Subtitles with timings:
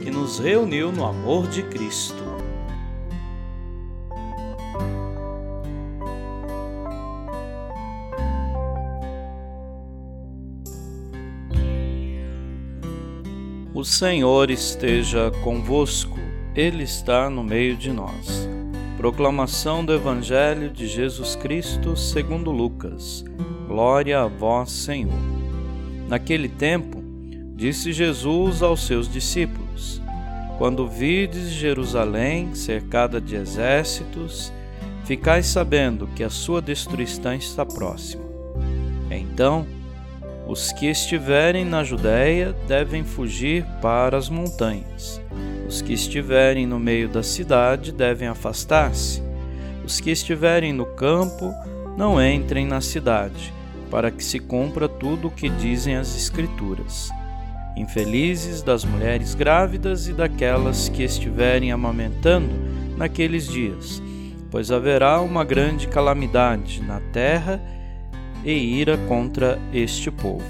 [0.00, 2.24] que nos reuniu no amor de Cristo.
[13.72, 16.18] O Senhor esteja convosco,
[16.54, 18.48] Ele está no meio de nós.
[18.96, 23.24] Proclamação do Evangelho de Jesus Cristo segundo Lucas.
[23.66, 25.18] Glória a vós, Senhor.
[26.08, 27.02] Naquele tempo,
[27.54, 29.59] disse Jesus aos seus discípulos:
[30.58, 34.52] Quando vides Jerusalém cercada de exércitos,
[35.04, 38.24] ficais sabendo que a sua destruição está próxima.
[39.10, 39.66] Então,
[40.46, 45.20] os que estiverem na Judéia devem fugir para as montanhas.
[45.68, 49.22] Os que estiverem no meio da cidade devem afastar-se.
[49.84, 51.54] Os que estiverem no campo
[51.96, 53.52] não entrem na cidade,
[53.90, 57.10] para que se cumpra tudo o que dizem as Escrituras.
[57.80, 62.52] Infelizes das mulheres grávidas e daquelas que estiverem amamentando
[62.94, 64.02] naqueles dias,
[64.50, 67.58] pois haverá uma grande calamidade na terra
[68.44, 70.44] e ira contra este povo.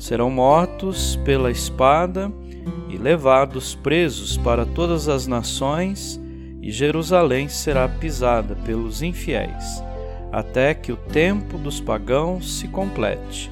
[0.00, 2.32] Serão mortos pela espada
[2.88, 6.20] e levados presos para todas as nações,
[6.60, 9.80] e Jerusalém será pisada pelos infiéis,
[10.32, 13.51] até que o tempo dos pagãos se complete.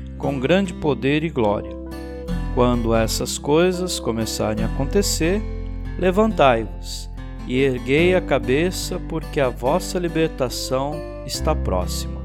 [0.21, 1.75] com grande poder e glória.
[2.55, 5.41] Quando essas coisas começarem a acontecer,
[5.97, 7.09] levantai-vos
[7.47, 10.93] e erguei a cabeça, porque a vossa libertação
[11.25, 12.21] está próxima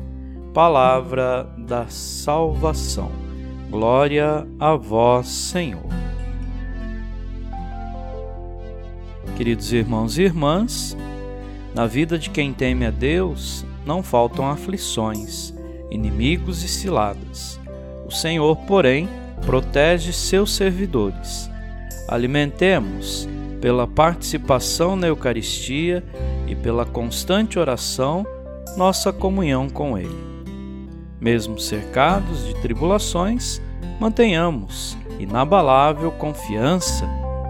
[0.57, 3.13] palavra da salvação.
[3.69, 5.85] Glória a vós, Senhor.
[9.37, 10.97] Queridos irmãos e irmãs,
[11.75, 15.53] na vida de quem teme a Deus não faltam aflições,
[15.91, 17.61] inimigos e ciladas.
[18.07, 19.09] O Senhor, porém,
[19.45, 21.51] protege seus servidores.
[22.09, 23.29] Alimentemos,
[23.61, 26.05] pela participação na Eucaristia
[26.47, 28.25] e pela constante oração,
[28.77, 30.25] nossa comunhão com Ele.
[31.21, 33.61] Mesmo cercados de tribulações,
[33.99, 37.09] mantenhamos inabalável confiança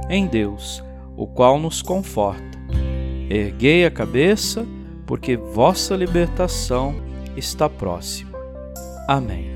[0.08, 0.82] em Deus,
[1.16, 2.56] o qual nos conforta.
[3.28, 4.64] Erguei a cabeça,
[5.04, 6.94] porque vossa libertação
[7.36, 8.38] está próxima.
[9.08, 9.55] Amém.